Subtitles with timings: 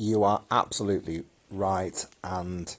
[0.00, 2.74] you are absolutely right, and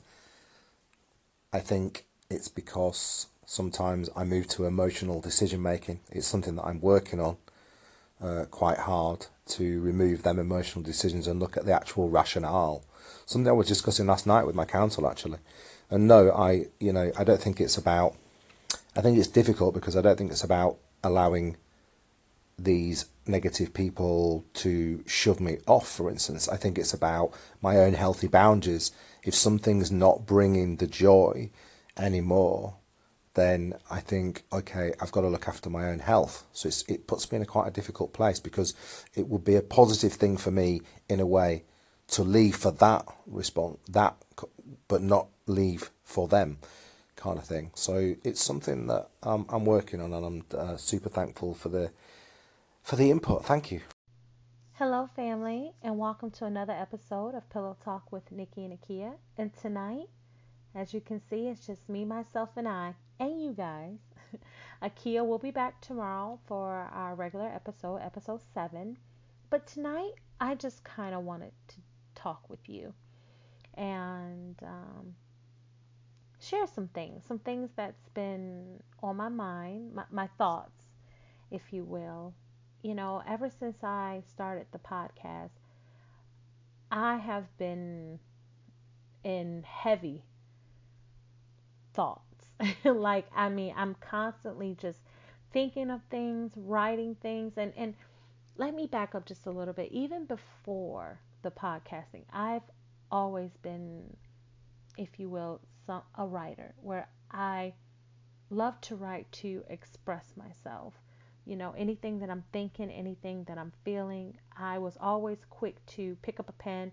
[1.54, 6.00] I think it's because sometimes I move to emotional decision making.
[6.10, 7.38] It's something that I'm working on
[8.22, 12.84] uh, quite hard to remove them emotional decisions and look at the actual rationale.
[13.26, 15.40] Something I was discussing last night with my counsel actually.
[15.92, 18.16] And no, I you know I don't think it's about.
[18.96, 21.58] I think it's difficult because I don't think it's about allowing
[22.64, 26.50] these negative people to shove me off, for instance.
[26.50, 28.92] I think it's about my own healthy boundaries.
[29.24, 31.52] If something's not bringing the joy
[31.98, 32.76] anymore,
[33.34, 36.46] then I think, okay, I've got to look after my own health.
[36.52, 38.74] So it puts me in a quite a difficult place because
[39.16, 41.64] it would be a positive thing for me in a way
[42.08, 44.18] to leave for that response, that,
[44.90, 46.58] but not leave for them,
[47.16, 47.72] kind of thing.
[47.74, 51.92] So it's something that um, I'm working on, and I'm uh, super thankful for the
[52.82, 53.46] for the input.
[53.46, 53.82] Thank you.
[54.74, 59.14] Hello, family, and welcome to another episode of Pillow Talk with Nikki and Akia.
[59.38, 60.08] And tonight,
[60.74, 63.98] as you can see, it's just me, myself, and I and you guys.
[64.82, 68.98] Akia will be back tomorrow for our regular episode, episode 7.
[69.52, 71.76] But tonight, I just kind of wanted to
[72.16, 72.94] talk with you
[73.76, 75.16] and um,
[76.40, 80.86] share some things, some things that's been on my mind, my, my thoughts,
[81.52, 82.34] if you will.
[82.82, 85.52] You know, ever since I started the podcast,
[86.92, 88.20] I have been
[89.24, 90.24] in heavy
[91.94, 92.48] thoughts.
[92.84, 95.00] like, I mean, I'm constantly just
[95.54, 97.94] thinking of things, writing things, and and
[98.58, 99.92] let me back up just a little bit.
[99.92, 102.64] Even before the podcasting, I've
[103.12, 104.16] always been,
[104.98, 107.74] if you will, some a writer where I
[108.50, 110.94] love to write to express myself.
[111.46, 116.16] You know, anything that I'm thinking, anything that I'm feeling, I was always quick to
[116.22, 116.92] pick up a pen,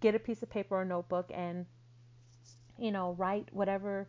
[0.00, 1.66] get a piece of paper or notebook, and
[2.80, 4.08] you know, write whatever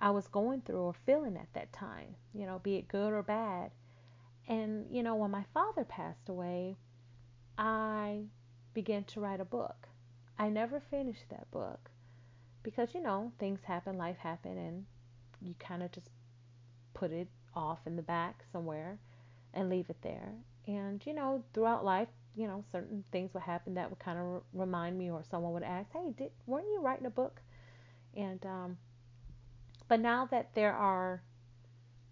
[0.00, 3.22] I was going through or feeling at that time, you know, be it good or
[3.22, 3.70] bad.
[4.48, 6.76] And, you know, when my father passed away,
[7.56, 8.22] I
[8.74, 9.88] began to write a book.
[10.38, 11.90] I never finished that book
[12.62, 14.86] because, you know, things happen, life happened, and
[15.40, 16.10] you kind of just
[16.94, 18.98] put it off in the back somewhere
[19.54, 20.32] and leave it there.
[20.66, 24.42] And, you know, throughout life, you know, certain things would happen that would kind of
[24.54, 27.42] remind me, or someone would ask, "Hey, did weren't you writing a book?"
[28.16, 28.78] And um,
[29.88, 31.22] but now that there are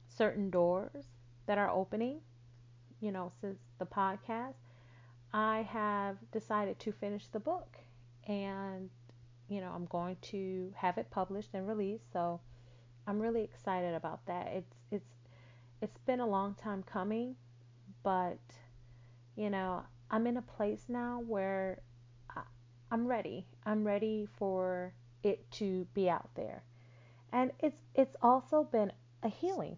[0.09, 1.07] certain doors
[1.47, 2.21] that are opening,
[3.01, 4.57] you know, since the podcast,
[5.33, 7.79] I have decided to finish the book
[8.27, 8.91] and
[9.49, 12.13] you know, I'm going to have it published and released.
[12.13, 12.41] So
[13.07, 14.47] I'm really excited about that.
[14.55, 14.77] It's
[15.83, 17.37] it's been a long time coming,
[18.03, 18.39] but
[19.37, 21.81] you know, I'm in a place now where
[22.29, 22.43] I,
[22.91, 23.47] I'm ready.
[23.65, 24.93] I'm ready for
[25.23, 26.65] it to be out there.
[27.33, 28.93] And it's it's also been
[29.23, 29.77] a healing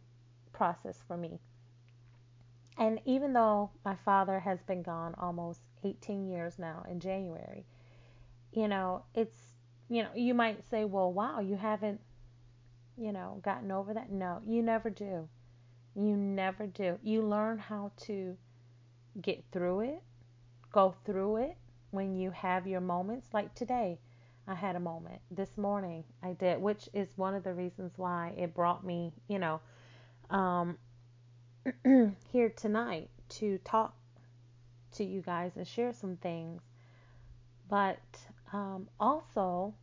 [0.52, 1.40] process for me.
[2.78, 7.66] And even though my father has been gone almost 18 years now in January,
[8.52, 9.36] you know, it's
[9.88, 12.00] you know, you might say, "Well, wow, you haven't
[12.96, 15.28] you know, gotten over that." No, you never do.
[15.94, 16.98] You never do.
[17.02, 18.36] You learn how to
[19.20, 20.02] get through it,
[20.72, 21.56] go through it
[21.90, 23.98] when you have your moments like today.
[24.46, 26.04] I had a moment this morning.
[26.22, 29.60] I did, which is one of the reasons why it brought me, you know,
[30.30, 30.78] um,
[32.32, 33.94] here tonight to talk
[34.92, 36.62] to you guys and share some things.
[37.68, 38.00] But
[38.52, 39.74] um, also,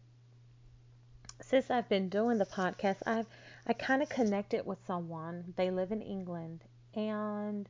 [1.42, 3.28] since I've been doing the podcast, I've
[3.70, 5.54] I kind of connected with someone.
[5.56, 6.64] They live in England,
[6.96, 7.70] and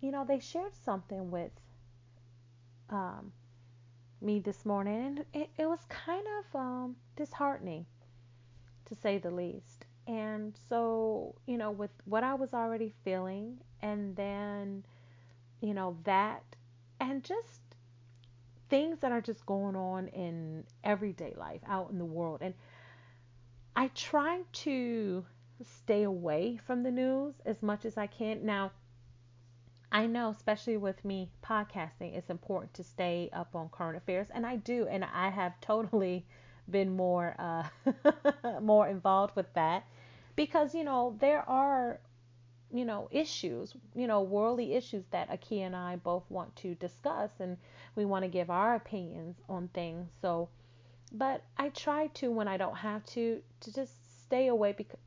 [0.00, 1.50] you know, they shared something with
[2.90, 3.32] um,
[4.20, 7.86] me this morning, and it, it was kind of um, disheartening
[8.84, 9.84] to say the least.
[10.06, 14.84] And so, you know, with what I was already feeling, and then,
[15.60, 16.44] you know, that,
[17.00, 17.62] and just
[18.68, 22.42] things that are just going on in everyday life out in the world.
[22.42, 22.54] And
[23.76, 25.26] I try to
[25.62, 28.44] stay away from the news as much as I can.
[28.44, 28.72] Now,
[29.92, 34.46] I know, especially with me podcasting, it's important to stay up on current affairs, and
[34.46, 36.24] I do, and I have totally
[36.70, 37.64] been more uh,
[38.60, 39.84] more involved with that
[40.34, 42.00] because you know there are
[42.72, 47.30] you know issues, you know worldly issues that Aki and I both want to discuss,
[47.40, 47.58] and
[47.94, 50.08] we want to give our opinions on things.
[50.22, 50.48] So,
[51.12, 53.92] but I try to when I don't have to to just
[54.26, 54.98] stay away because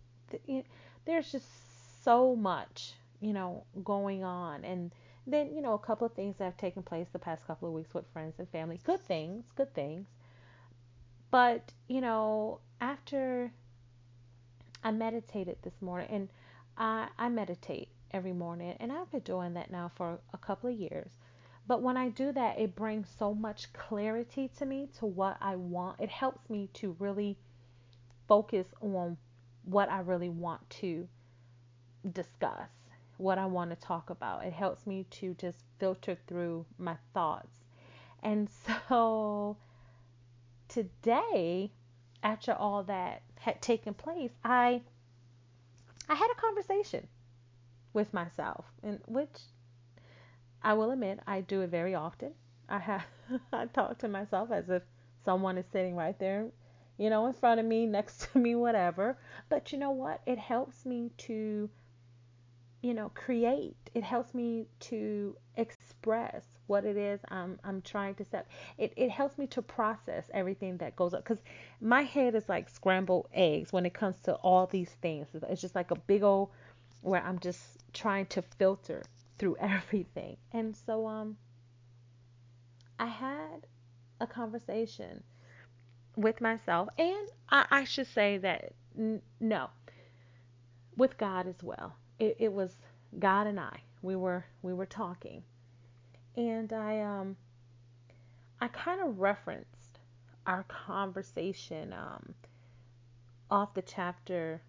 [1.05, 4.91] there's just so much you know, going on and
[5.27, 7.73] Then, you know, a couple of things that have taken place the past couple of
[7.73, 8.79] weeks with friends and family.
[8.83, 10.07] Good things, good things.
[11.31, 13.51] But, you know, after
[14.83, 16.29] I meditated this morning, and
[16.77, 20.75] I, I meditate every morning, and I've been doing that now for a couple of
[20.79, 21.18] years.
[21.69, 25.55] But when I do that, it brings so much clarity to me to what I
[25.55, 25.99] want.
[26.01, 27.37] It helps me to really
[28.27, 29.17] focus on
[29.65, 31.07] what I really want to
[32.11, 32.71] discuss,
[33.17, 34.45] what I want to talk about.
[34.45, 37.59] It helps me to just filter through my thoughts.
[38.23, 38.49] And
[38.89, 39.55] so
[40.69, 41.71] today,
[42.23, 44.81] after all that had taken place, I
[46.09, 47.07] I had a conversation
[47.93, 49.37] with myself, and which
[50.61, 52.33] I will admit I do it very often.
[52.69, 53.05] I have
[53.53, 54.83] I talk to myself as if
[55.25, 56.49] someone is sitting right there,
[56.97, 59.17] you know, in front of me, next to me, whatever.
[59.49, 60.21] But you know what?
[60.25, 61.69] It helps me to
[62.81, 63.75] you know, create.
[63.93, 68.47] It helps me to express what it is I'm I'm trying to set.
[68.77, 71.41] It it helps me to process everything that goes up because
[71.81, 75.27] my head is like scrambled eggs when it comes to all these things.
[75.49, 76.51] It's just like a big old
[77.01, 77.61] where I'm just
[77.93, 79.03] trying to filter
[79.39, 80.37] through everything.
[80.53, 81.37] And so um
[82.99, 83.67] I had
[84.21, 85.23] a conversation
[86.17, 89.69] with myself and I, I should say that n- no
[90.97, 92.75] with God as well it, it was
[93.17, 93.81] God and I.
[94.01, 95.43] We were we were talking,
[96.35, 97.37] and I um
[98.61, 99.99] I kind of referenced
[100.45, 102.35] our conversation um
[103.51, 104.61] off the chapter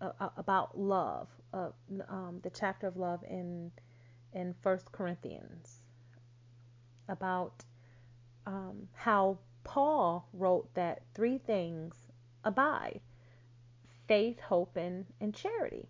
[0.00, 1.70] uh, uh, about love, uh,
[2.08, 3.70] um, the chapter of love in
[4.34, 5.80] in First Corinthians,
[7.08, 7.64] about
[8.46, 11.94] um, how Paul wrote that three things
[12.44, 13.00] abide:
[14.06, 15.88] faith, hope, and, and charity.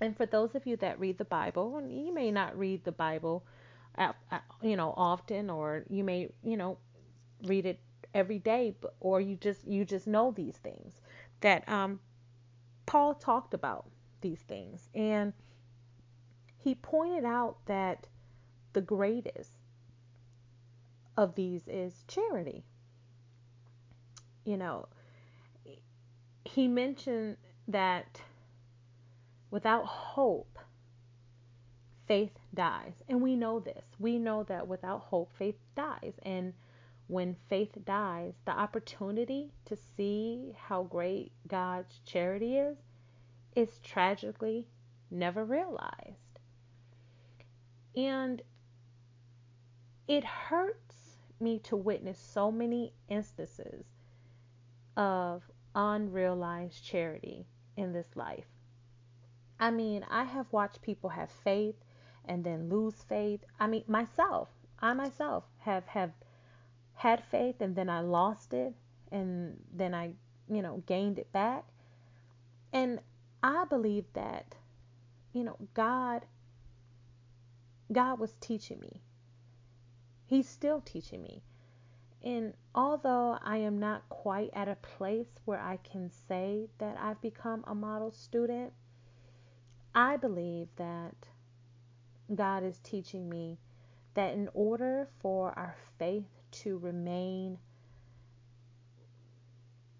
[0.00, 2.92] And for those of you that read the Bible, and you may not read the
[2.92, 3.44] Bible,
[4.62, 6.78] you know, often, or you may, you know,
[7.44, 7.80] read it
[8.14, 11.00] every day, or you just you just know these things
[11.40, 12.00] that um,
[12.84, 13.88] Paul talked about
[14.20, 15.32] these things, and
[16.66, 18.06] he pointed out that
[18.72, 19.52] the greatest
[21.16, 22.64] of these is charity.
[24.44, 24.88] You know,
[26.44, 27.36] he mentioned
[27.68, 28.20] that
[29.50, 30.58] Without hope,
[32.06, 33.02] faith dies.
[33.08, 33.84] And we know this.
[33.98, 36.14] We know that without hope, faith dies.
[36.22, 36.52] And
[37.06, 42.76] when faith dies, the opportunity to see how great God's charity is
[43.54, 44.66] is tragically
[45.10, 46.25] never realized.
[47.96, 48.42] And
[50.06, 53.84] it hurts me to witness so many instances
[54.96, 57.46] of unrealized charity
[57.76, 58.46] in this life.
[59.58, 61.76] I mean, I have watched people have faith
[62.24, 63.40] and then lose faith.
[63.58, 64.48] I mean, myself,
[64.80, 66.12] I myself have have
[66.94, 68.74] had faith and then I lost it
[69.10, 70.12] and then I,
[70.48, 71.64] you know, gained it back.
[72.72, 73.00] And
[73.42, 74.54] I believe that
[75.32, 76.24] you know, God
[77.92, 79.00] God was teaching me.
[80.26, 81.42] He's still teaching me.
[82.24, 87.20] And although I am not quite at a place where I can say that I've
[87.20, 88.72] become a model student,
[89.94, 91.14] I believe that
[92.34, 93.58] God is teaching me
[94.14, 97.58] that in order for our faith to remain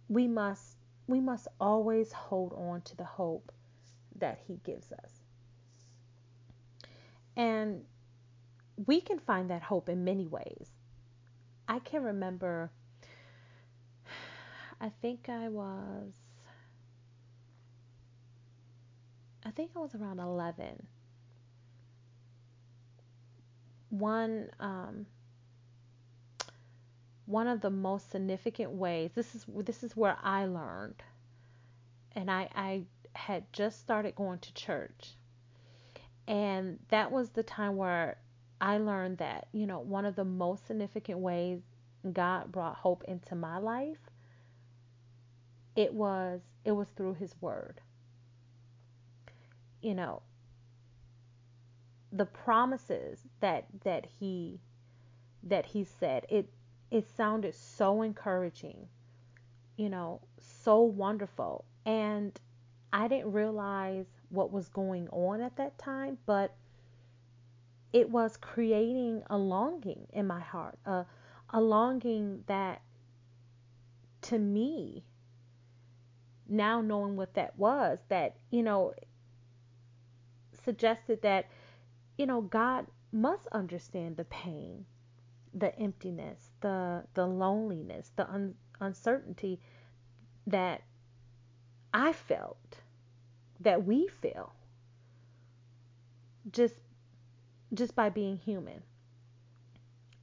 [0.08, 3.52] we must we must always hold on to the hope
[4.16, 5.15] that he gives us.
[7.37, 7.85] And
[8.87, 10.71] we can find that hope in many ways.
[11.69, 12.71] I can remember
[14.81, 16.12] I think I was
[19.45, 20.87] I think I was around 11.
[23.90, 25.07] One um,
[27.26, 31.02] one of the most significant ways this is this is where I learned,
[32.12, 32.83] and I I
[33.14, 35.14] had just started going to church,
[36.28, 38.16] and that was the time where
[38.61, 41.61] I learned that you know one of the most significant ways
[42.12, 43.99] God brought hope into my life
[45.76, 47.80] it was it was through his word.
[49.83, 50.23] You know
[52.12, 54.59] the promises that that he
[55.42, 56.49] that he said it
[56.90, 58.88] it sounded so encouraging
[59.76, 61.64] you know so wonderful.
[61.85, 62.38] And
[62.92, 66.54] i didn't realize what was going on at that time but
[67.92, 71.04] it was creating a longing in my heart a,
[71.50, 72.83] a longing that
[74.21, 75.04] to me
[76.49, 78.92] now knowing what that was that you know
[80.66, 81.47] suggested that,
[82.18, 84.85] you know, God must understand the pain,
[85.54, 89.61] the emptiness, the the loneliness, the un- uncertainty
[90.47, 90.83] that
[91.95, 92.80] I felt,
[93.60, 94.52] that we feel
[96.50, 96.75] just
[97.75, 98.82] just by being human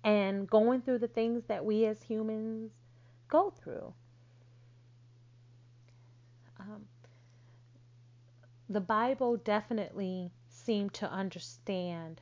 [0.04, 2.72] and going through the things that we as humans
[3.28, 3.94] go through.
[6.60, 6.86] Um,
[8.70, 12.22] the Bible definitely seemed to understand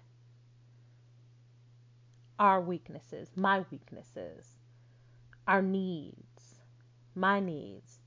[2.39, 4.47] our weaknesses, my weaknesses,
[5.47, 6.55] our needs,
[7.13, 7.99] my needs.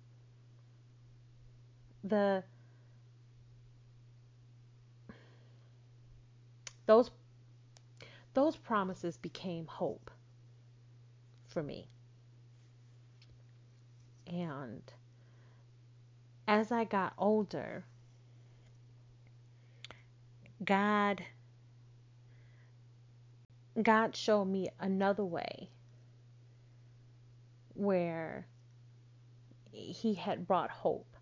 [2.03, 2.43] The
[6.87, 7.11] those
[8.35, 10.11] those promises became hope
[11.47, 11.89] for me.
[14.27, 14.83] And
[16.49, 17.85] as I got older,
[20.65, 21.23] God
[23.83, 25.69] God showed me another way
[27.75, 28.47] where
[29.73, 31.17] he had brought hope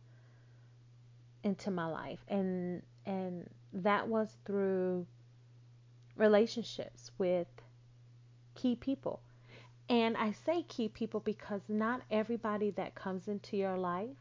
[1.42, 5.06] into my life and and that was through
[6.16, 7.48] relationships with
[8.54, 9.20] key people.
[9.88, 14.16] And I say key people because not everybody that comes into your life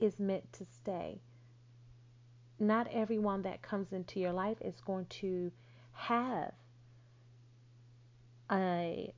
[0.00, 1.20] is meant to stay.
[2.58, 5.50] Not everyone that comes into your life is going to
[5.92, 6.52] have
[8.50, 9.12] a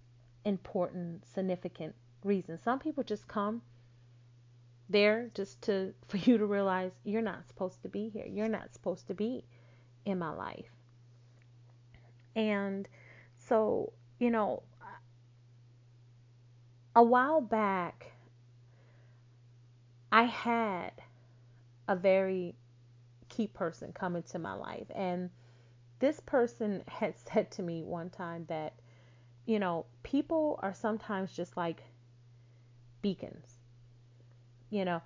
[0.44, 2.58] important significant reason.
[2.62, 3.62] Some people just come
[4.88, 8.26] there just to for you to realize you're not supposed to be here.
[8.26, 9.44] You're not supposed to be
[10.04, 10.75] in my life.
[12.36, 12.86] And
[13.38, 14.62] so, you know,
[16.94, 18.12] a while back,
[20.12, 20.92] I had
[21.88, 22.54] a very
[23.28, 24.86] key person come into my life.
[24.94, 25.30] And
[25.98, 28.74] this person had said to me one time that,
[29.46, 31.82] you know, people are sometimes just like
[33.00, 33.58] beacons.
[34.68, 35.02] You know,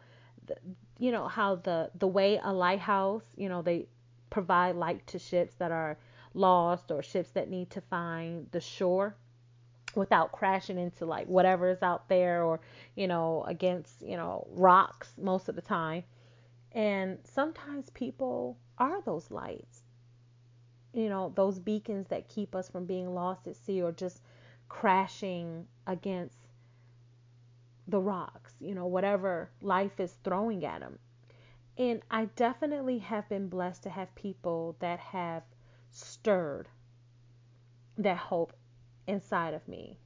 [0.47, 0.57] the,
[0.99, 3.87] you know how the the way a lighthouse, you know, they
[4.31, 5.99] provide light to ships that are
[6.35, 9.17] lost or ships that need to find the shore
[9.97, 12.61] without crashing into like whatever is out there or
[12.95, 16.05] you know against you know rocks most of the time.
[16.73, 19.83] And sometimes people are those lights
[20.93, 24.21] you know those beacons that keep us from being lost at sea or just
[24.69, 26.39] crashing against
[27.89, 30.99] the rocks you know whatever life is throwing at them
[31.77, 35.43] and i definitely have been blessed to have people that have
[36.01, 36.69] stirred
[37.99, 38.53] that hope
[39.07, 39.99] inside of me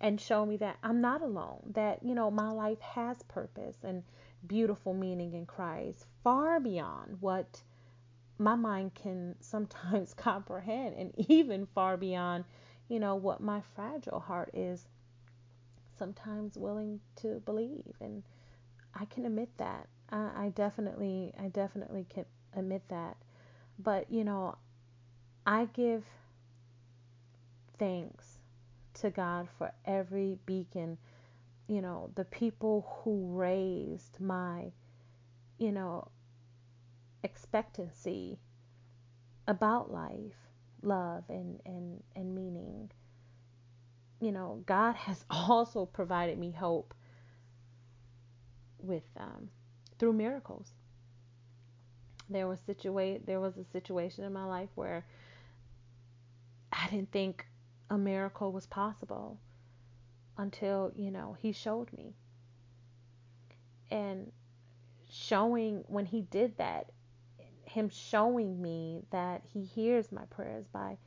[0.00, 4.02] and show me that I'm not alone, that, you know, my life has purpose and
[4.46, 7.62] beautiful meaning in Christ, far beyond what
[8.38, 12.44] my mind can sometimes comprehend, and even far beyond,
[12.88, 14.86] you know, what my fragile heart is
[15.96, 17.94] sometimes willing to believe.
[18.00, 18.24] And
[18.94, 19.88] I can admit that.
[20.10, 23.16] I, I definitely, I definitely can admit that.
[23.78, 24.56] But, you know,
[25.46, 26.04] I give
[27.78, 28.38] thanks
[28.94, 30.96] to God for every beacon,
[31.66, 34.72] you know, the people who raised my,
[35.58, 36.08] you know,
[37.22, 38.38] expectancy
[39.46, 40.36] about life,
[40.82, 42.90] love, and, and, and meaning.
[44.20, 46.94] You know, God has also provided me hope
[48.78, 49.50] with um,
[49.98, 50.72] through miracles.
[52.30, 55.04] There was situa- there was a situation in my life where
[56.76, 57.46] I didn't think
[57.88, 59.38] a miracle was possible
[60.36, 62.14] until, you know, he showed me.
[63.90, 64.32] And
[65.08, 66.90] showing when he did that,
[67.64, 70.98] him showing me that he hears my prayers by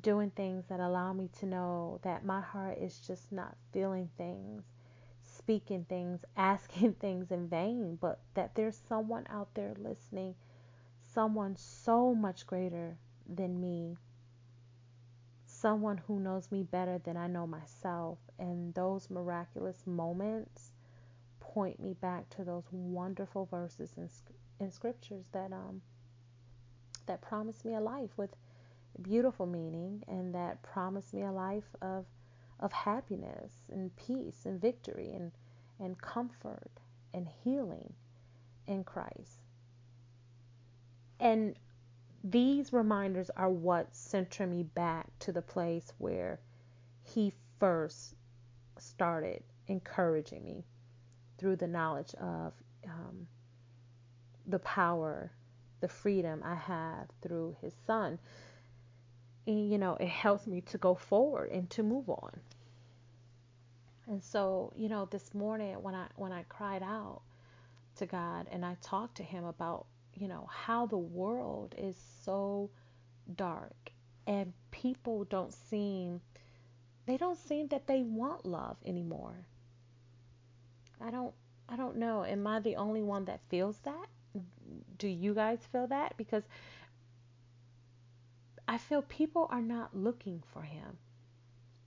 [0.00, 4.64] doing things that allow me to know that my heart is just not feeling things,
[5.22, 10.34] speaking things, asking things in vain, but that there's someone out there listening,
[11.12, 13.96] someone so much greater than me
[15.64, 18.18] someone who knows me better than I know myself.
[18.38, 20.74] And those miraculous moments
[21.40, 24.10] point me back to those wonderful verses in,
[24.60, 25.80] in scriptures that um
[27.06, 28.36] that promise me a life with
[29.00, 32.04] beautiful meaning and that promise me a life of
[32.60, 35.32] of happiness and peace and victory and
[35.80, 36.72] and comfort
[37.14, 37.94] and healing
[38.66, 39.40] in Christ.
[41.18, 41.56] And
[42.24, 46.40] these reminders are what center me back to the place where
[47.02, 48.14] he first
[48.78, 50.64] started encouraging me
[51.38, 52.54] through the knowledge of
[52.86, 53.28] um,
[54.46, 55.32] the power,
[55.80, 58.18] the freedom I have through his son.
[59.46, 62.40] and, you know, it helps me to go forward and to move on.
[64.06, 67.22] And so, you know, this morning when I when I cried out
[67.96, 72.70] to God and I talked to him about, you know, how the world is so
[73.36, 73.90] dark
[74.26, 76.20] and people don't seem
[77.06, 79.46] they don't seem that they want love anymore.
[81.00, 81.34] I don't
[81.68, 82.24] I don't know.
[82.24, 84.06] Am I the only one that feels that?
[84.98, 86.16] Do you guys feel that?
[86.16, 86.42] Because
[88.66, 90.98] I feel people are not looking for him.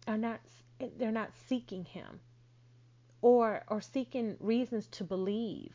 [0.07, 0.39] Are not
[0.97, 2.19] they're not seeking him
[3.21, 5.73] or or seeking reasons to believe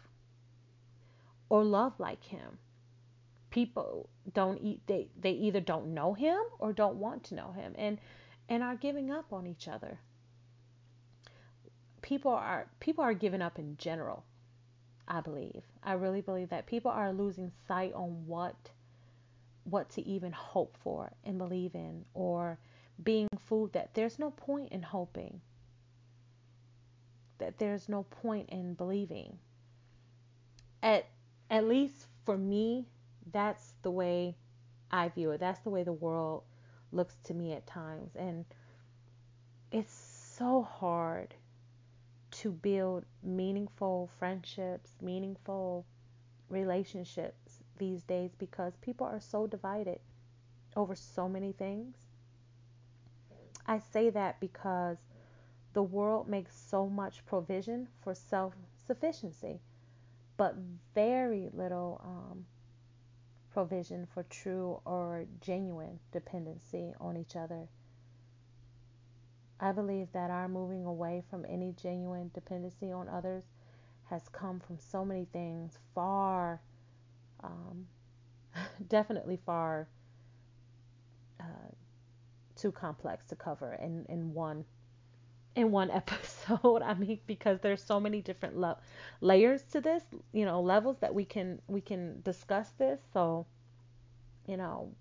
[1.52, 2.56] or love like him.
[3.50, 7.74] People don't eat they they either don't know him or don't want to know him
[7.76, 7.98] and
[8.48, 9.98] and are giving up on each other.
[12.00, 14.24] People are people are giving up in general.
[15.06, 15.62] I believe.
[15.82, 18.70] I really believe that people are losing sight on what
[19.64, 22.58] what to even hope for and believe in or
[23.04, 25.42] being fooled that there's no point in hoping
[27.36, 29.38] that there's no point in believing
[30.82, 31.04] at
[31.52, 32.88] at least for me
[33.32, 34.36] that's the way
[34.90, 35.40] I view it.
[35.40, 36.44] That's the way the world
[36.92, 38.16] looks to me at times.
[38.16, 38.44] And
[39.72, 41.34] it's so hard
[42.32, 45.86] to build meaningful friendships meaningful
[46.50, 50.00] relationships these days because people are so divided
[50.76, 51.96] over so many things.
[53.66, 54.98] I say that because
[55.74, 58.54] the world makes so much provision for self
[58.86, 59.60] sufficiency,
[60.36, 60.56] but
[60.94, 62.44] very little um,
[63.52, 67.68] provision for true or genuine dependency on each other.
[69.60, 73.44] I believe that our moving away from any genuine dependency on others
[74.10, 76.60] has come from so many things far
[77.42, 77.86] um,
[78.88, 79.88] definitely far
[81.40, 81.70] uh,
[82.56, 84.64] too complex to cover in, in one
[85.54, 86.82] in one episode.
[86.82, 88.78] I mean, because there's so many different lo-
[89.20, 93.00] layers to this, you know, levels that we can we can discuss this.
[93.12, 93.46] So,
[94.46, 94.92] you know,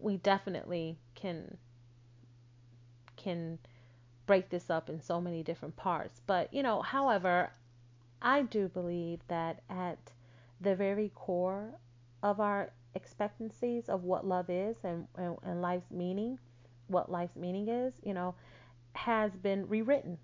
[0.00, 1.56] we definitely can
[3.16, 3.58] can
[4.26, 6.20] break this up in so many different parts.
[6.26, 7.52] But, you know, however,
[8.22, 9.98] I do believe that at
[10.60, 11.74] the very core
[12.22, 16.38] of our expectancies of what love is and, and, and life's meaning,
[16.86, 18.34] what life's meaning is, you know,
[18.94, 20.18] has been rewritten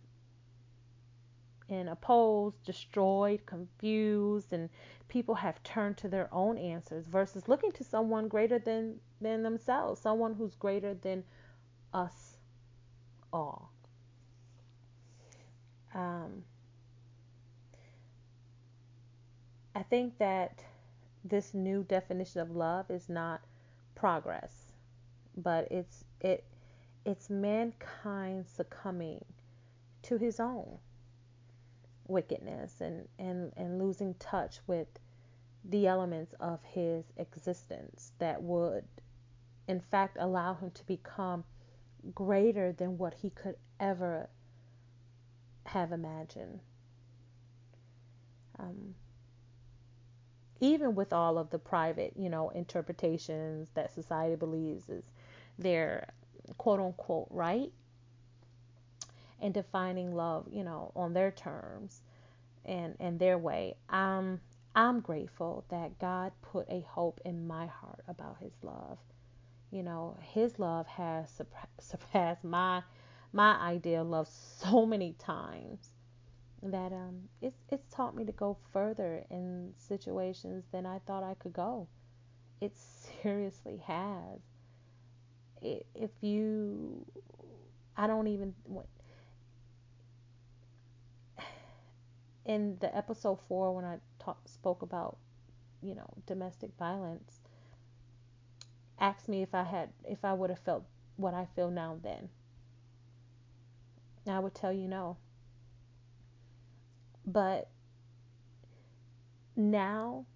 [1.68, 4.68] and opposed, destroyed, confused, and
[5.08, 10.00] people have turned to their own answers versus looking to someone greater than, than themselves,
[10.00, 11.22] someone who's greater than
[11.94, 12.36] us
[13.32, 13.70] all.
[15.94, 16.44] Um,
[19.74, 20.64] I think that
[21.24, 23.40] this new definition of love is not
[23.94, 24.72] progress,
[25.36, 26.44] but it's it
[27.04, 29.24] it's mankind succumbing
[30.02, 30.78] to his own
[32.06, 34.88] wickedness and, and, and losing touch with
[35.64, 38.84] the elements of his existence that would
[39.68, 41.44] in fact allow him to become
[42.14, 44.28] greater than what he could ever
[45.66, 46.60] have imagined.
[48.58, 48.94] Um,
[50.60, 55.04] even with all of the private, you know, interpretations that society believes is
[55.58, 56.08] their
[56.58, 57.72] quote unquote right
[59.40, 62.02] and defining love, you know, on their terms
[62.64, 63.74] and and their way.
[63.88, 64.40] I'm
[64.74, 68.98] I'm grateful that God put a hope in my heart about his love.
[69.70, 71.40] You know, his love has
[71.80, 72.82] surpassed my
[73.32, 75.90] my idea of love so many times
[76.62, 81.34] that um, it's it's taught me to go further in situations than I thought I
[81.34, 81.88] could go.
[82.60, 82.76] It
[83.22, 84.40] seriously has.
[85.62, 87.04] If you,
[87.96, 88.54] I don't even.
[92.46, 95.18] In the episode four, when I talk, spoke about,
[95.82, 97.40] you know, domestic violence,
[98.98, 100.84] asked me if I had, if I would have felt
[101.16, 102.28] what I feel now then.
[104.26, 105.16] I would tell you no.
[107.26, 107.68] But
[109.56, 110.26] now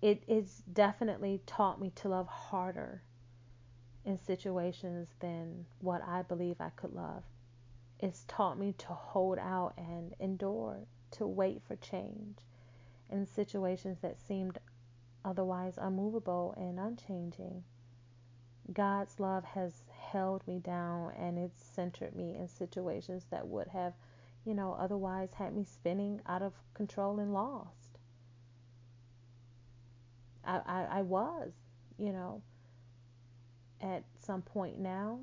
[0.00, 3.02] it is definitely taught me to love harder
[4.04, 7.24] in situations than what I believe I could love.
[7.98, 12.38] It's taught me to hold out and endure, to wait for change
[13.10, 14.58] in situations that seemed
[15.24, 17.64] otherwise unmovable and unchanging.
[18.72, 23.94] God's love has held me down and it's centered me in situations that would have
[24.48, 27.77] you know, otherwise had me spinning out of control and lost.
[30.48, 31.52] I, I, was.
[31.98, 32.42] you know,
[33.80, 35.20] at some point now,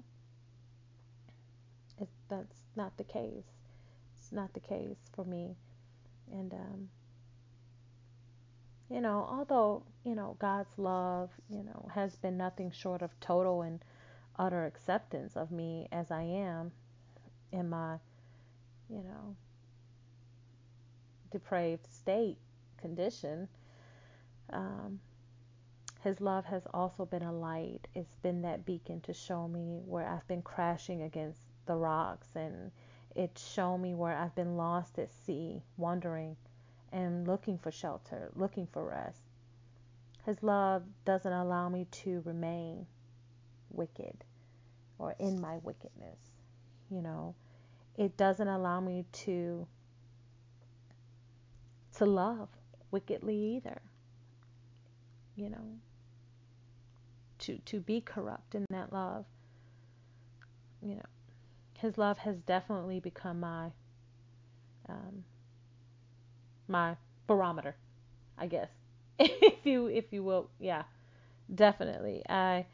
[1.99, 3.45] it, that's not the case.
[4.17, 5.55] It's not the case for me.
[6.31, 6.89] And, um,
[8.89, 13.61] you know, although, you know, God's love, you know, has been nothing short of total
[13.61, 13.83] and
[14.38, 16.71] utter acceptance of me as I am
[17.51, 17.97] in my,
[18.89, 19.35] you know,
[21.31, 22.38] depraved state
[22.79, 23.47] condition.
[24.51, 24.99] Um,
[26.05, 27.87] his love has also been a light.
[27.95, 32.69] It's been that beacon to show me where I've been crashing against the rocks, and
[33.15, 36.37] it's shown me where I've been lost at sea, wandering
[36.91, 39.23] and looking for shelter, looking for rest.
[40.27, 42.85] His love doesn't allow me to remain
[43.71, 44.23] wicked
[44.99, 46.19] or in my wickedness.
[46.91, 47.33] You know,
[47.97, 49.65] it doesn't allow me to
[51.97, 52.49] to love
[52.91, 53.81] wickedly either.
[55.35, 55.79] You know,
[57.45, 59.25] to to be corrupt in that love.
[60.81, 61.05] You know,
[61.77, 63.71] his love has definitely become my
[64.88, 65.23] um,
[66.67, 66.95] my
[67.27, 67.75] barometer,
[68.38, 68.69] I guess,
[69.19, 70.84] if you if you will, yeah,
[71.53, 72.23] definitely.
[72.27, 72.65] I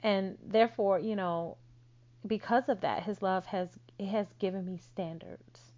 [0.00, 1.56] and therefore, you know,
[2.26, 5.72] because of that, His love has it has given me standards.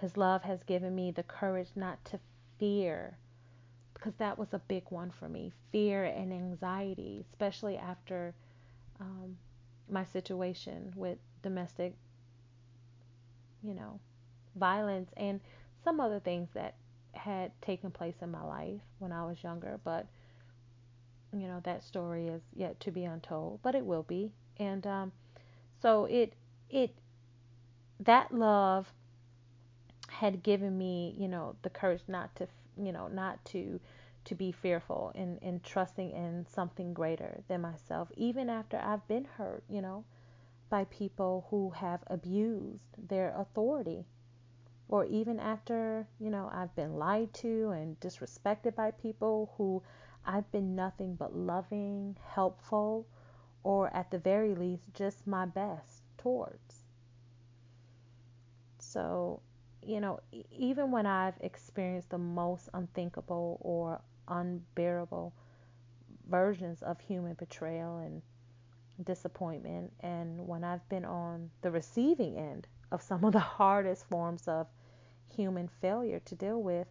[0.00, 2.20] His love has given me the courage not to
[2.58, 3.18] fear,
[4.06, 8.32] because that was a big one for me, fear and anxiety, especially after
[9.00, 9.36] um,
[9.90, 11.92] my situation with domestic,
[13.64, 13.98] you know,
[14.54, 15.40] violence and
[15.82, 16.76] some other things that
[17.14, 20.06] had taken place in my life when I was younger, but
[21.32, 24.30] you know that story is yet to be untold, but it will be.
[24.60, 25.12] And um,
[25.82, 26.32] so it
[26.70, 26.94] it
[27.98, 28.86] that love
[30.08, 32.46] had given me, you know, the courage not to,
[32.80, 33.80] you know, not to
[34.26, 39.64] to be fearful and, trusting in something greater than myself, even after I've been hurt,
[39.68, 40.04] you know,
[40.68, 44.04] by people who have abused their authority
[44.88, 49.82] or even after, you know, I've been lied to and disrespected by people who
[50.24, 53.06] I've been nothing but loving, helpful,
[53.62, 56.84] or at the very least, just my best towards.
[58.78, 59.40] So,
[59.82, 65.32] you know, even when I've experienced the most unthinkable or unbearable
[66.28, 68.22] versions of human betrayal and
[69.04, 74.48] disappointment, and when I've been on the receiving end of some of the hardest forms
[74.48, 74.66] of
[75.34, 76.88] human failure to deal with,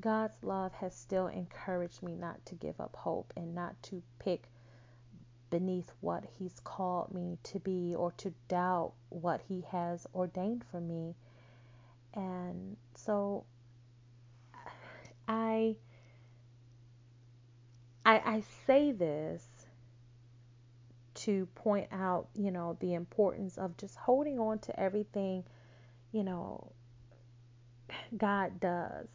[0.00, 4.48] God's love has still encouraged me not to give up hope and not to pick
[5.50, 10.80] beneath what He's called me to be or to doubt what He has ordained for
[10.80, 11.14] me.
[12.14, 13.44] And so
[15.26, 15.76] I
[18.24, 19.46] I, I say this
[21.14, 25.44] to point out, you know, the importance of just holding on to everything,
[26.12, 26.72] you know,
[28.16, 29.08] God does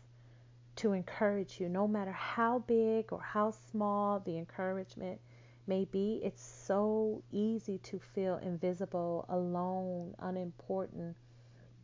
[0.76, 5.20] to encourage you, no matter how big or how small the encouragement
[5.68, 6.20] may be.
[6.24, 11.16] It's so easy to feel invisible, alone, unimportant,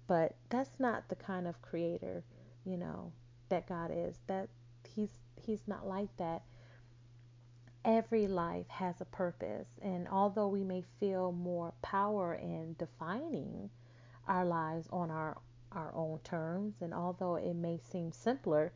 [0.07, 2.23] but that's not the kind of creator,
[2.65, 3.11] you know,
[3.49, 4.19] that God is.
[4.27, 4.49] That
[4.95, 6.41] he's he's not like that.
[7.85, 13.69] Every life has a purpose, and although we may feel more power in defining
[14.27, 15.37] our lives on our
[15.71, 16.75] our own terms.
[16.81, 18.73] And although it may seem simpler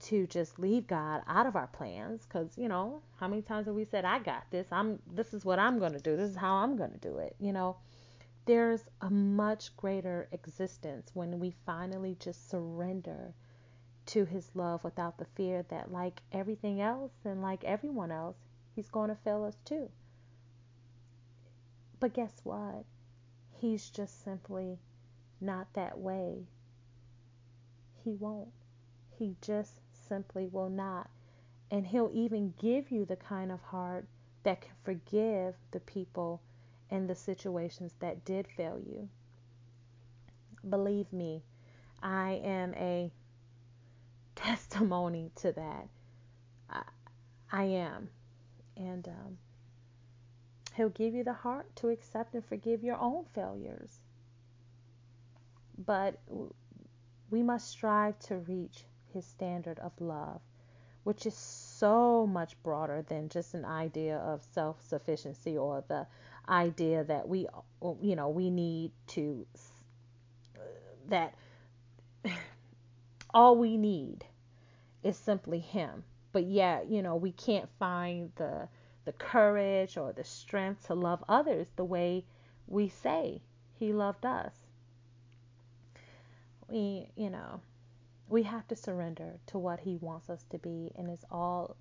[0.00, 3.74] to just leave God out of our plans, because you know, how many times have
[3.74, 4.66] we said, "I got this.
[4.70, 5.00] I'm.
[5.12, 6.16] This is what I'm to do.
[6.16, 7.76] This is how I'm to do it." You know,
[8.44, 13.34] there's a much greater existence when we finally just surrender
[14.08, 18.36] to His love without the fear that, like everything else and like everyone else,
[18.74, 19.90] He's going to fail us too.
[22.00, 22.84] But guess what?
[23.60, 24.78] He's just simply
[25.40, 26.46] not that way.
[28.04, 28.52] He won't.
[29.18, 31.10] He just simply will not.
[31.70, 34.06] And He'll even give you the kind of heart
[34.44, 36.40] that can forgive the people
[36.90, 39.08] and the situations that did fail you.
[40.68, 41.42] Believe me,
[42.02, 43.10] I am a
[44.38, 45.88] testimony to that.
[46.70, 46.82] I,
[47.52, 48.08] I am.
[48.76, 49.38] And um,
[50.74, 54.00] He'll give you the heart to accept and forgive your own failures
[55.86, 56.18] but
[57.30, 60.40] we must strive to reach his standard of love,
[61.04, 66.06] which is so much broader than just an idea of self sufficiency or the
[66.48, 67.46] idea that we,
[68.02, 69.46] you know, we need to,
[71.08, 71.34] that
[73.34, 74.24] all we need
[75.02, 78.68] is simply him but yet, you know, we can't find the
[79.04, 82.24] the courage or the strength to love others the way
[82.66, 83.40] we say
[83.72, 84.52] he loved us.
[86.68, 87.62] We, you know,
[88.28, 91.76] we have to surrender to what he wants us to be and it's all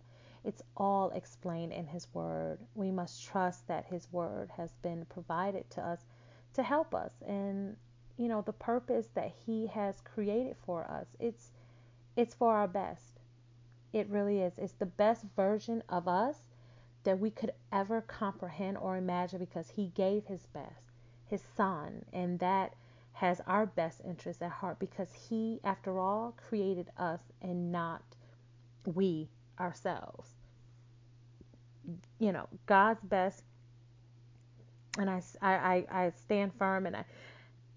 [0.46, 2.60] it's all explained in his word.
[2.74, 6.06] We must trust that his word has been provided to us
[6.54, 7.76] to help us and
[8.18, 11.08] you know the purpose that he has created for us.
[11.20, 11.52] It's
[12.16, 13.20] it's for our best.
[13.94, 14.58] It really is.
[14.58, 16.36] It's the best version of us
[17.04, 20.92] that we could ever comprehend or imagine because he gave his best,
[21.26, 22.74] his son, and that
[23.14, 28.04] has our best interest at heart because he, after all, created us and not
[28.86, 30.30] we ourselves.
[32.20, 33.44] You know, God's best,
[34.98, 37.06] and I, I, I stand firm and I,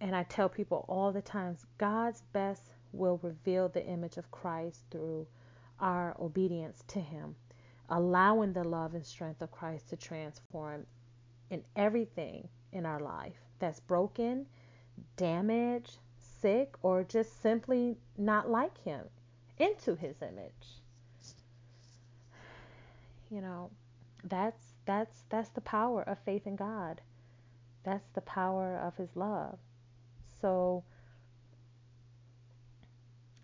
[0.00, 4.84] and I tell people all the times God's best will reveal the image of Christ
[4.90, 5.26] through
[5.78, 7.36] our obedience to Him
[7.90, 10.86] allowing the love and strength of Christ to transform
[11.50, 14.46] in everything in our life that's broken,
[15.16, 19.04] damaged, sick, or just simply not like Him
[19.58, 20.78] into His image.
[23.30, 23.70] You know,
[24.24, 27.00] that's that's that's the power of faith in God.
[27.82, 29.58] That's the power of His love.
[30.40, 30.84] So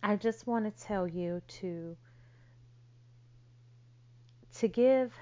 [0.03, 1.97] I just want to tell you to
[4.59, 5.13] to give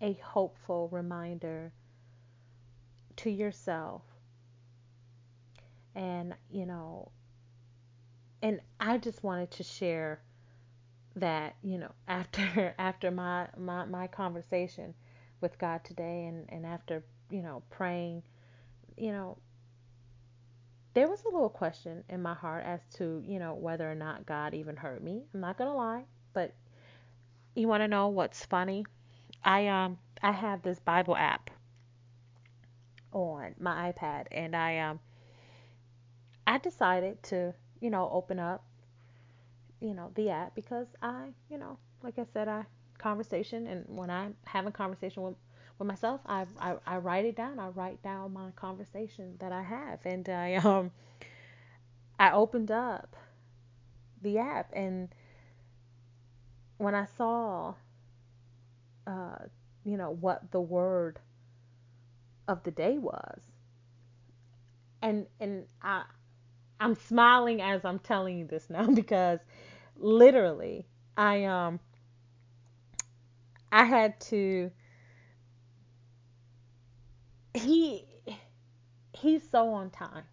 [0.00, 1.72] a hopeful reminder
[3.16, 4.02] to yourself.
[5.94, 7.12] And, you know,
[8.42, 10.20] and I just wanted to share
[11.16, 14.94] that, you know, after after my my, my conversation
[15.40, 18.22] with God today and, and after, you know, praying,
[18.96, 19.38] you know,
[20.94, 24.26] there was a little question in my heart as to, you know, whether or not
[24.26, 25.24] God even heard me.
[25.34, 26.54] I'm not gonna lie, but
[27.54, 28.84] you want to know what's funny?
[29.44, 31.50] I um I have this Bible app
[33.12, 35.00] on my iPad and I um
[36.46, 38.64] I decided to, you know, open up
[39.80, 42.64] you know, the app because I, you know, like I said, I
[42.98, 45.34] conversation and when I'm having conversation with
[45.78, 47.58] with myself, I, I I write it down.
[47.58, 50.90] I write down my conversation that I have and I um
[52.18, 53.16] I opened up
[54.22, 55.08] the app and
[56.78, 57.74] when I saw,
[59.06, 59.36] uh,
[59.84, 61.18] you know, what the word
[62.48, 63.40] of the day was,
[65.02, 66.04] and and I,
[66.80, 69.40] I'm smiling as I'm telling you this now because
[69.96, 71.80] literally I um
[73.72, 74.70] I had to
[77.54, 78.06] he
[79.12, 80.24] he's so on time.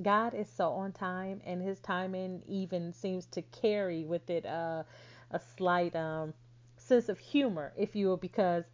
[0.00, 4.84] God is so on time and his timing even seems to carry with it uh
[5.30, 6.34] a slight um,
[6.76, 8.64] sense of humor, if you will, because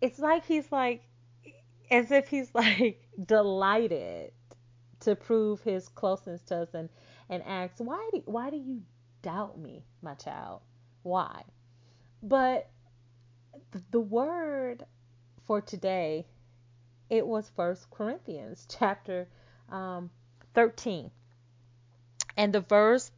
[0.00, 1.02] it's like he's like,
[1.90, 4.32] as if he's like delighted
[5.00, 6.88] to prove his closeness to us and,
[7.28, 8.82] and asks, why do, why do you
[9.22, 10.60] doubt me, my child?
[11.02, 11.42] Why?
[12.22, 12.70] But
[13.90, 14.84] the word
[15.46, 16.26] for today,
[17.14, 19.28] it was First Corinthians chapter
[19.70, 20.10] um,
[20.54, 21.10] 13.
[22.36, 23.12] And the verse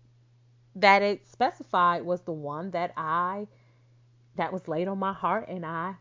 [0.75, 3.47] that it specified was the one that I
[4.37, 5.95] that was laid on my heart and I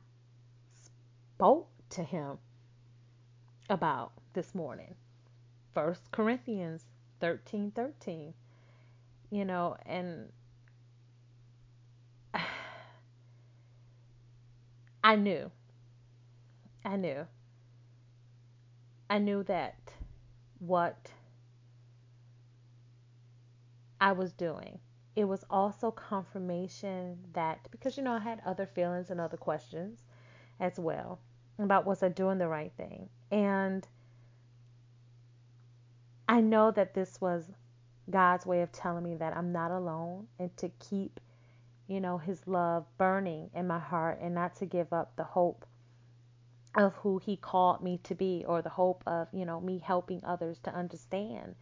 [1.36, 2.38] spoke to him
[3.70, 4.94] about this morning.
[5.74, 6.86] First Corinthians
[7.22, 8.34] 13 13.
[9.32, 10.34] You know, and
[15.04, 15.50] I knew.
[16.84, 17.26] I knew.
[19.10, 19.94] I knew that
[20.60, 21.12] what
[24.02, 24.80] I was doing.
[25.16, 30.04] It was also confirmation that because you know I had other feelings and other questions
[30.60, 31.20] as well
[31.60, 33.10] about was I doing the right thing.
[33.32, 33.88] And
[36.28, 37.52] I know that this was
[38.10, 41.20] God's way of telling me that I'm not alone and to keep,
[41.88, 45.66] you know, his love burning in my heart and not to give up the hope
[46.76, 50.24] of who he called me to be or the hope of, you know, me helping
[50.24, 51.56] others to understand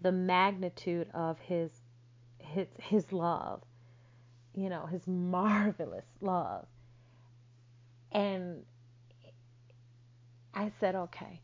[0.00, 1.70] the magnitude of his
[2.38, 3.62] his his love
[4.56, 6.66] you know his marvelous love.
[8.10, 8.64] And
[10.54, 11.42] i said okay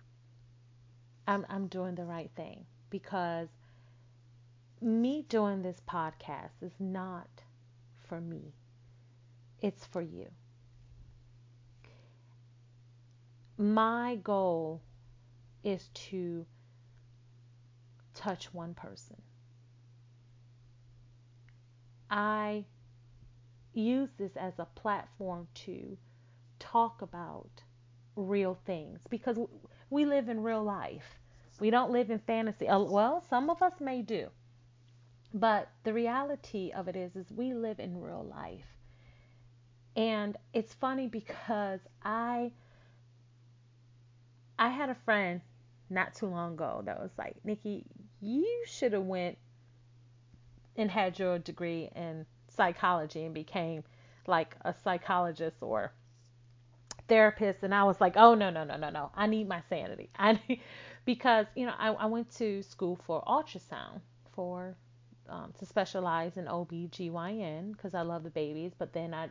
[1.29, 3.49] i'm i'm doing the right thing because
[4.81, 7.29] me doing this podcast is not
[8.09, 8.53] for me.
[9.61, 10.29] It's for you
[13.59, 14.83] my goal
[15.63, 16.47] is to
[18.15, 19.21] touch one person.
[22.11, 22.65] I
[23.73, 25.97] use this as a platform to
[26.59, 27.51] talk about
[28.17, 29.39] real things because
[29.89, 31.19] we live in real life.
[31.61, 32.69] We don't live in fantasy.
[32.69, 34.29] Uh, well, some of us may do.
[35.35, 38.67] But the reality of it is is we live in real life.
[39.97, 42.53] And it's funny because I
[44.59, 45.41] I had a friend
[45.91, 47.85] not too long ago that was like, Nikki,
[48.21, 49.39] you should have went
[50.77, 53.85] and had your degree in psychology and became
[54.27, 55.93] like a psychologist or
[57.09, 60.11] therapist and I was like, oh no no no no no, I need my sanity.
[60.19, 60.61] I need,
[61.05, 64.01] because you know I, I went to school for ultrasound
[64.35, 64.77] for
[65.29, 69.29] um, to specialize in OB/GYN because I love the babies, but then I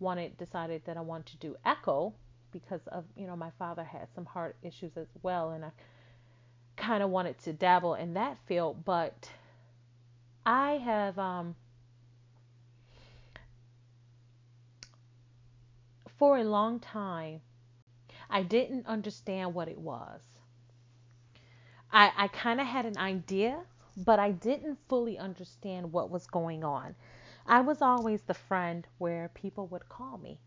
[0.00, 2.12] wanted decided that I wanted to do echo
[2.52, 5.70] because of you know my father had some heart issues as well and I
[6.76, 9.30] kind of wanted to dabble in that field, but
[10.44, 11.54] I have um,
[16.18, 17.40] for a long time
[18.28, 20.22] I didn't understand what it was.
[21.92, 23.60] I, I kind of had an idea,
[23.96, 26.94] but I didn't fully understand what was going on.
[27.46, 30.38] I was always the friend where people would call me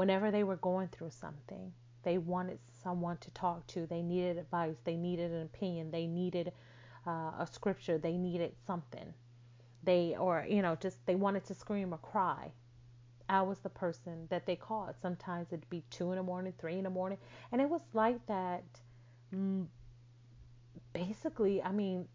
[0.00, 1.70] whenever they were going through something.
[2.04, 6.52] They wanted someone to talk to, they needed advice, they needed an opinion, they needed
[7.06, 9.12] uh, a scripture, they needed something.
[9.84, 12.50] They, or, you know, just they wanted to scream or cry.
[13.28, 14.94] I was the person that they called.
[15.02, 17.18] Sometimes it'd be two in the morning, three in the morning.
[17.52, 18.64] And it was like that
[19.34, 19.66] mm,
[20.94, 22.08] basically, I mean,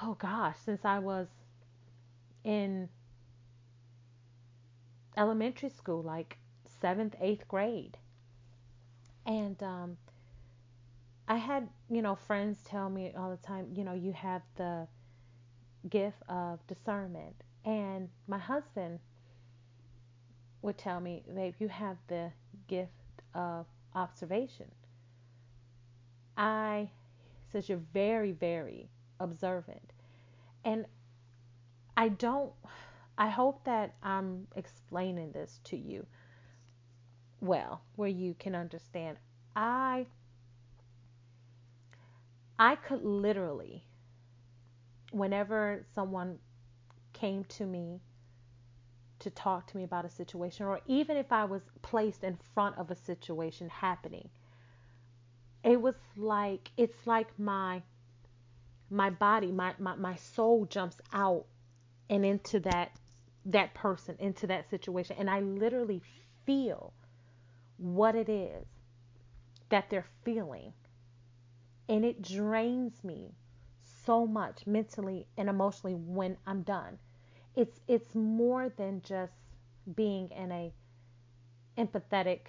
[0.00, 1.26] oh gosh, since I was
[2.44, 2.88] in
[5.16, 6.38] elementary school, like
[6.82, 7.96] seventh, eighth grade.
[9.24, 9.96] And um,
[11.28, 14.86] I had, you know, friends tell me all the time, you know, you have the
[15.88, 17.36] gift of discernment.
[17.64, 18.98] And my husband
[20.60, 22.32] would tell me, babe, you have the
[22.66, 22.90] gift
[23.34, 24.66] of observation.
[26.36, 26.90] I
[27.50, 28.88] says you're very, very
[29.20, 29.92] observant.
[30.64, 30.86] And
[31.96, 32.52] I don't,
[33.18, 36.06] I hope that I'm explaining this to you
[37.42, 39.18] well, where you can understand.
[39.56, 40.06] I,
[42.56, 43.82] I could literally,
[45.10, 46.38] whenever someone
[47.12, 48.00] came to me
[49.18, 52.78] to talk to me about a situation, or even if I was placed in front
[52.78, 54.28] of a situation happening,
[55.64, 57.82] it was like it's like my
[58.88, 61.46] my body, my, my, my soul jumps out
[62.10, 62.92] and into that
[63.46, 65.16] that person, into that situation.
[65.18, 66.00] And I literally
[66.46, 66.92] feel
[67.82, 68.66] what it is
[69.68, 70.72] that they're feeling.
[71.88, 73.32] And it drains me
[74.04, 76.98] so much mentally and emotionally when I'm done.
[77.54, 79.32] It's it's more than just
[79.94, 80.72] being in a
[81.76, 82.40] empathetic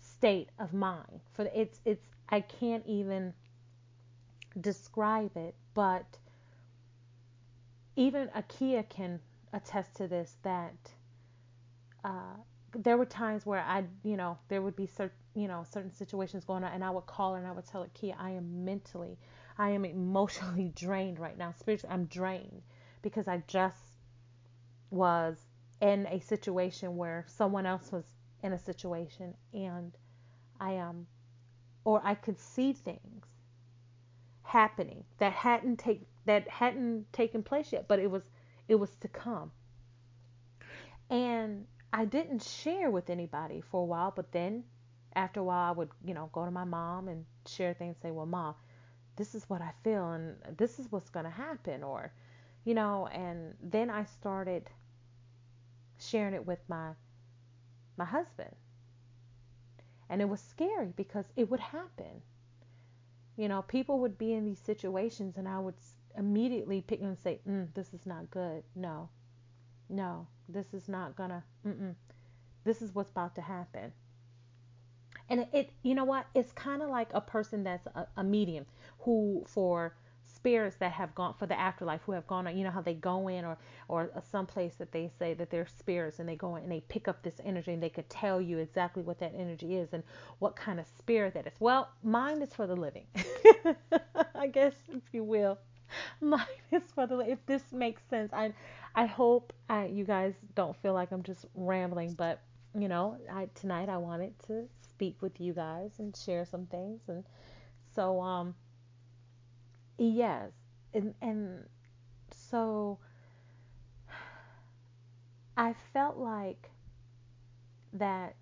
[0.00, 1.20] state of mind.
[1.34, 3.34] For it's it's I can't even
[4.60, 6.18] describe it, but
[7.96, 9.20] even Akia can
[9.52, 10.76] attest to this that
[12.04, 12.36] uh,
[12.74, 16.44] there were times where I, you know, there would be certain, you know, certain situations
[16.44, 18.64] going on, and I would call her and I would tell her, Kia, I am
[18.64, 19.18] mentally,
[19.56, 21.52] I am emotionally drained right now.
[21.52, 22.62] Spiritually, I'm drained
[23.02, 23.78] because I just
[24.90, 25.38] was
[25.80, 28.04] in a situation where someone else was
[28.42, 29.92] in a situation, and
[30.60, 31.06] I um,
[31.84, 33.26] or I could see things
[34.42, 38.30] happening that hadn't take that hadn't taken place yet, but it was
[38.68, 39.52] it was to come.
[41.10, 44.64] And I didn't share with anybody for a while, but then
[45.14, 48.02] after a while I would, you know, go to my mom and share things, and
[48.02, 48.54] say, Well, mom,
[49.16, 52.12] this is what I feel and this is what's gonna happen or
[52.64, 54.68] you know, and then I started
[55.98, 56.90] sharing it with my
[57.96, 58.54] my husband.
[60.10, 62.22] And it was scary because it would happen.
[63.36, 65.74] You know, people would be in these situations and I would
[66.16, 68.62] immediately pick and say, mm, this is not good.
[68.74, 69.08] No,
[69.88, 71.94] no, this is not gonna, mm-mm.
[72.64, 73.92] this is what's about to happen.
[75.28, 76.26] And it, it you know what?
[76.34, 78.66] It's kind of like a person that's a, a medium
[79.00, 79.94] who, for
[80.24, 82.94] spirits that have gone for the afterlife who have gone on you know how they
[82.94, 83.56] go in or
[83.88, 86.80] or some place that they say that they're spirits and they go in and they
[86.88, 90.02] pick up this energy and they could tell you exactly what that energy is and
[90.38, 93.06] what kind of spirit that is well mine is for the living
[94.34, 95.58] i guess if you will
[96.20, 98.52] mine is for the if this makes sense i
[98.94, 102.40] i hope I, you guys don't feel like i'm just rambling but
[102.78, 107.02] you know i tonight i wanted to speak with you guys and share some things
[107.08, 107.24] and
[107.94, 108.54] so um
[109.98, 110.52] Yes.
[110.94, 111.64] And and
[112.30, 112.98] so
[115.56, 116.70] I felt like
[117.92, 118.36] that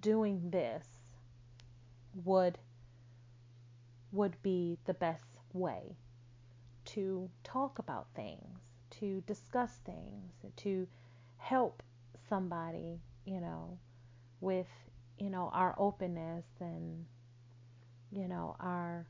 [0.00, 0.86] doing this
[2.24, 2.58] would
[4.10, 5.96] would be the best way
[6.96, 8.58] to talk about things,
[8.90, 10.88] to discuss things, to
[11.36, 11.82] help
[12.28, 13.78] somebody, you know,
[14.40, 14.66] with,
[15.18, 17.04] you know, our openness and,
[18.10, 19.06] you know, our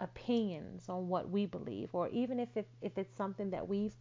[0.00, 3.96] opinions on what we believe, or even if, it, if it's something that we've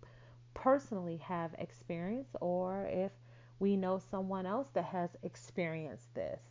[0.53, 3.11] personally have experienced, or if
[3.59, 6.41] we know someone else that has experienced this.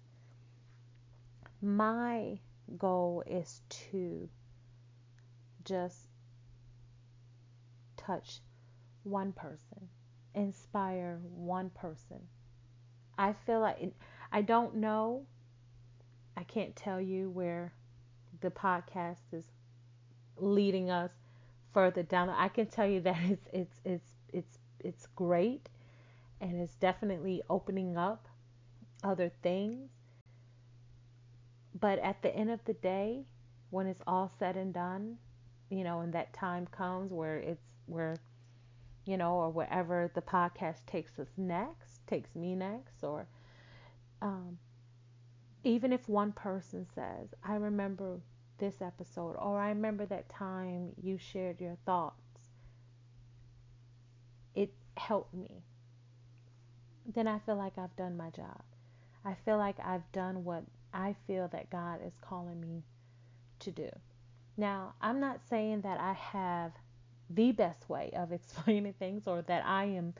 [1.62, 2.41] My
[2.77, 4.29] goal is to
[5.64, 6.06] just
[8.07, 8.41] touch
[9.03, 9.89] one person,
[10.35, 12.21] inspire one person.
[13.19, 13.95] I feel like it,
[14.33, 15.27] I don't know.
[16.37, 17.73] I can't tell you where
[18.41, 19.45] the podcast is
[20.37, 21.11] leading us
[21.73, 22.29] further down.
[22.29, 25.69] I can tell you that it's it's it's it's it's great
[26.41, 28.29] and it's definitely opening up
[29.03, 29.91] other things.
[31.79, 33.25] But at the end of the day,
[33.71, 35.19] when it's all said and done,
[35.71, 38.16] you know, and that time comes where it's where
[39.07, 43.28] you know, or wherever the podcast takes us next, takes me next, or
[44.20, 44.59] um,
[45.62, 48.20] even if one person says, I remember
[48.59, 52.51] this episode, or I remember that time you shared your thoughts,
[54.57, 55.62] it helped me.
[57.14, 58.62] Then I feel like I've done my job.
[59.24, 62.82] I feel like I've done what I feel that God is calling me
[63.61, 63.91] to do.
[64.57, 66.72] Now, I'm not saying that I have
[67.31, 70.14] the best way of explaining things or that I am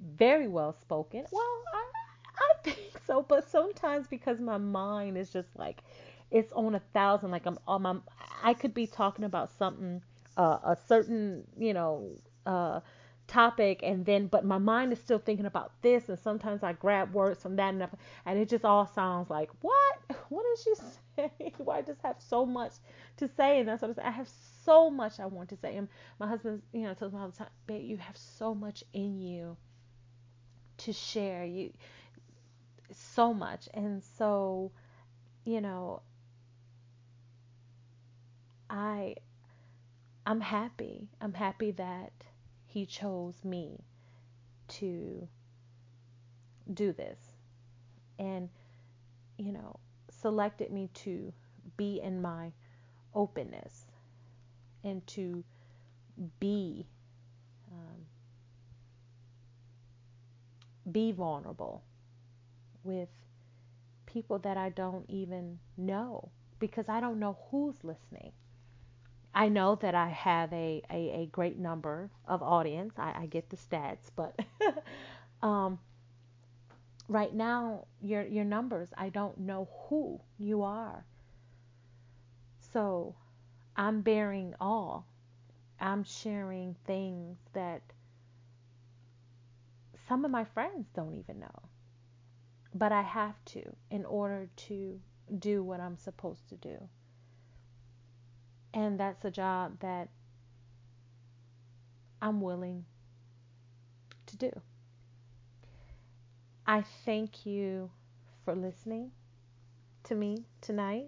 [0.00, 1.24] very well spoken.
[1.30, 1.42] Well,
[1.74, 1.84] I,
[2.38, 5.82] I think so, but sometimes because my mind is just like
[6.30, 7.96] it's on a thousand, like I'm on my,
[8.42, 10.02] I could be talking about something,
[10.36, 12.10] uh, a certain, you know,
[12.46, 12.80] uh,
[13.28, 17.12] topic and then but my mind is still thinking about this and sometimes I grab
[17.12, 17.86] words from that and,
[18.26, 19.98] and it just all sounds like what?
[20.30, 20.74] What did she
[21.16, 22.72] say why I just have so much
[23.18, 23.60] to say?
[23.60, 24.08] And that's what I'm saying.
[24.08, 24.30] I have
[24.64, 25.76] so much I want to say.
[25.76, 28.82] And my husband you know tells me all the time babe you have so much
[28.92, 29.56] in you
[30.78, 31.44] to share.
[31.44, 31.72] You
[32.92, 33.68] so much.
[33.74, 34.72] And so
[35.44, 36.02] you know
[38.70, 39.16] I
[40.26, 41.08] I'm happy.
[41.20, 42.12] I'm happy that
[42.68, 43.80] he chose me
[44.68, 45.26] to
[46.72, 47.18] do this
[48.18, 48.48] and,
[49.38, 51.32] you know, selected me to
[51.76, 52.52] be in my
[53.14, 53.86] openness
[54.84, 55.42] and to
[56.38, 56.86] be
[57.72, 58.06] um,
[60.90, 61.82] be vulnerable
[62.84, 63.08] with
[64.06, 68.32] people that I don't even know because I don't know who's listening.
[69.38, 72.94] I know that I have a, a, a great number of audience.
[72.98, 74.36] I, I get the stats, but
[75.46, 75.78] um,
[77.06, 81.04] right now your your numbers, I don't know who you are.
[82.72, 83.14] So
[83.76, 85.06] I'm bearing all.
[85.78, 87.82] I'm sharing things that
[90.08, 91.62] some of my friends don't even know.
[92.74, 95.00] But I have to in order to
[95.38, 96.88] do what I'm supposed to do.
[98.74, 100.08] And that's a job that
[102.20, 102.84] I'm willing
[104.26, 104.50] to do.
[106.66, 107.90] I thank you
[108.44, 109.10] for listening
[110.04, 111.06] to me tonight.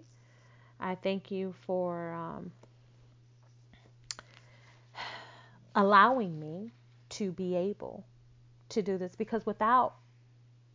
[0.79, 2.51] I thank you for um,
[5.75, 6.71] allowing me
[7.09, 8.05] to be able
[8.69, 9.95] to do this because without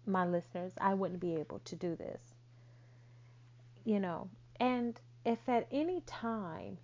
[0.07, 2.21] my listeners, I wouldn't be able to do this.
[3.85, 4.29] You know,
[4.61, 6.79] and if at any time,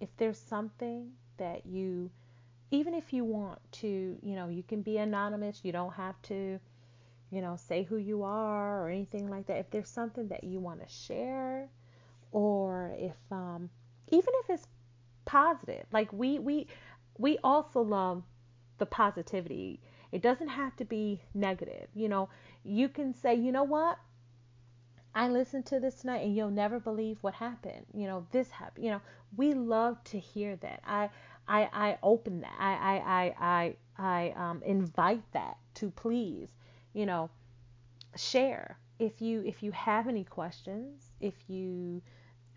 [0.00, 2.10] if there's something that you,
[2.70, 6.60] even if you want to, you know, you can be anonymous, you don't have to,
[7.30, 9.56] you know, say who you are or anything like that.
[9.56, 11.70] If there's something that you want to share,
[12.32, 13.70] or if, um,
[14.08, 14.68] even if it's
[15.24, 16.66] positive, like we, we,
[17.16, 18.24] we also love
[18.76, 19.80] the positivity.
[20.12, 21.88] It doesn't have to be negative.
[21.94, 22.28] You know,
[22.62, 23.98] you can say, you know what?
[25.16, 27.86] I listened to this tonight and you'll never believe what happened.
[27.94, 28.84] You know, this happened.
[28.84, 29.00] You know,
[29.36, 30.82] we love to hear that.
[30.86, 31.10] I
[31.48, 32.54] I I open that.
[32.58, 36.50] I I I I, I um, invite that to please,
[36.92, 37.30] you know,
[38.16, 38.78] share.
[38.98, 42.02] If you if you have any questions, if you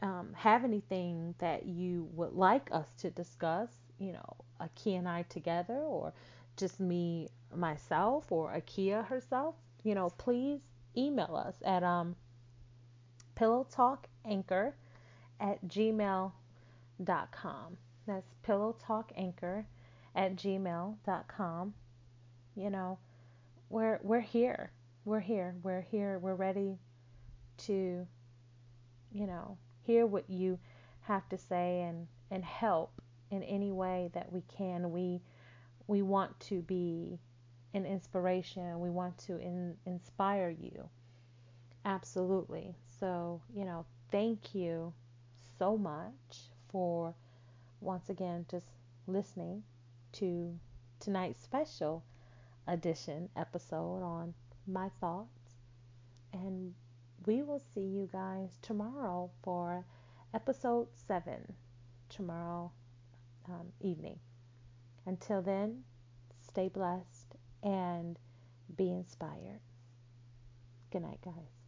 [0.02, 5.24] um, have anything that you would like us to discuss, you know, Akia and I
[5.24, 6.14] together, or
[6.58, 10.62] just me myself, or Akia herself, you know, please
[10.98, 12.16] email us at um
[13.40, 14.74] pillowtalkanchor
[15.40, 16.34] at gmail.com.
[18.06, 19.66] That's pillowtalkanchor
[20.16, 21.74] at gmail.com.
[22.56, 22.98] You know,
[23.70, 24.72] we're we're here.
[25.06, 25.56] We're here.
[25.64, 26.20] We're here.
[26.20, 26.78] We're ready
[27.60, 28.06] to,
[29.12, 30.60] you know, hear what you
[31.02, 34.92] have to say and and help in any way that we can.
[34.92, 35.22] We
[35.88, 37.20] we want to be
[37.74, 38.80] an inspiration.
[38.80, 40.90] We want to in, inspire you.
[41.86, 42.76] Absolutely.
[43.00, 44.94] So, you know, thank you
[45.58, 47.14] so much for
[47.82, 48.66] once again just
[49.08, 49.64] listening
[50.14, 50.60] to
[51.00, 52.04] tonight's special
[52.68, 54.34] edition episode on
[54.68, 55.56] my thoughts.
[56.34, 56.74] And
[57.26, 59.86] we will see you guys tomorrow for
[60.34, 61.54] episode 7
[62.10, 62.72] tomorrow
[63.48, 64.20] um, evening.
[65.06, 65.84] Until then,
[66.42, 68.20] stay blessed and
[68.76, 69.62] be inspired.
[70.92, 71.59] Good night, guys.